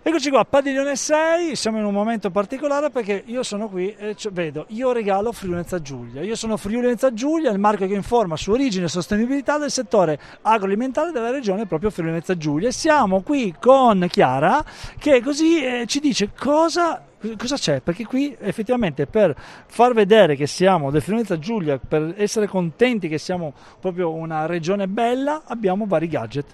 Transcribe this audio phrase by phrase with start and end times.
[0.00, 4.64] Eccoci qua, Padiglione 6, siamo in un momento particolare perché io sono qui e vedo,
[4.68, 6.22] io regalo Friulenza Giulia.
[6.22, 11.10] Io sono Friulenza Giulia, il marchio che informa su origine e sostenibilità del settore agroalimentare
[11.10, 12.68] della regione proprio Friulenza Giulia.
[12.68, 14.64] E siamo qui con Chiara
[14.98, 17.02] che così eh, ci dice cosa
[17.36, 17.80] cosa c'è?
[17.80, 19.34] Perché qui effettivamente per
[19.66, 24.86] far vedere che siamo del Friulenza Giulia, per essere contenti che siamo proprio una regione
[24.86, 26.46] bella, abbiamo vari gadget.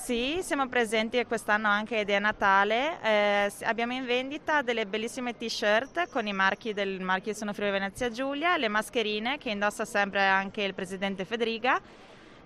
[0.00, 2.98] Sì, siamo presenti quest'anno anche Idea Natale.
[3.02, 8.08] Eh, abbiamo in vendita delle bellissime t-shirt con i marchi del marchio Sono Friuli Venezia
[8.08, 11.78] Giulia, le mascherine che indossa sempre anche il presidente Federica,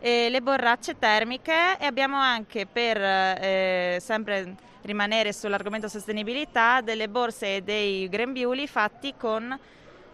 [0.00, 7.62] le borracce termiche e abbiamo anche per eh, sempre rimanere sull'argomento sostenibilità delle borse e
[7.62, 9.56] dei grembiuli fatti con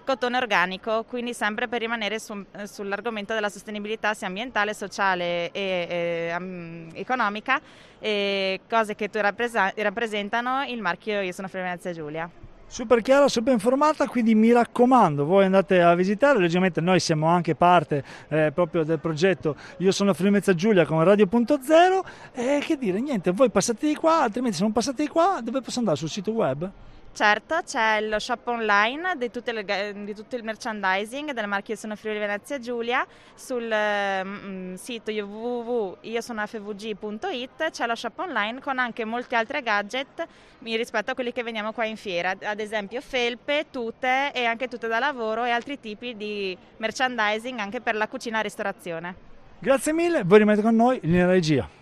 [0.08, 6.86] cotone organico, quindi sempre per rimanere su, sull'argomento della sostenibilità sia ambientale, sociale e, e
[6.94, 7.60] economica,
[7.98, 12.30] e cose che rappresentano il marchio Io sono Friuli Venezia Giulia.
[12.66, 17.54] Super chiara, super informata, quindi mi raccomando, voi andate a visitare, leggermente noi siamo anche
[17.54, 22.00] parte eh, proprio del progetto Io sono Friuli Giulia con Radio.0
[22.32, 25.60] e che dire, niente, voi passate di qua, altrimenti se non passate di qua dove
[25.60, 26.70] posso andare sul sito web?
[27.18, 32.20] Certo, c'è lo shop online di, le, di tutto il merchandising del marchio Sono Friuli
[32.20, 40.28] Venezia Giulia sul mm, sito www.iosonofvg.it c'è lo shop online con anche molti altri gadget
[40.60, 44.86] rispetto a quelli che veniamo qua in fiera, ad esempio felpe, tute e anche tute
[44.86, 49.14] da lavoro e altri tipi di merchandising anche per la cucina e ristorazione.
[49.58, 51.77] Grazie mille, voi rimanete con noi in regia.